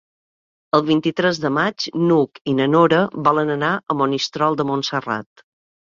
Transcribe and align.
El 0.77 0.83
vint-i-tres 0.85 1.41
de 1.43 1.51
maig 1.57 1.85
n'Hug 2.05 2.41
i 2.53 2.55
na 2.61 2.67
Nora 2.77 3.05
volen 3.29 3.53
anar 3.57 3.71
a 3.77 3.97
Monistrol 4.01 4.59
de 4.63 4.67
Montserrat. 4.71 5.45